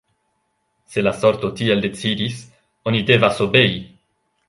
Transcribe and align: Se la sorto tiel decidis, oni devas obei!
Se 0.93 1.03
la 1.09 1.13
sorto 1.25 1.53
tiel 1.61 1.85
decidis, 1.85 2.43
oni 2.93 3.07
devas 3.13 3.47
obei! 3.49 3.73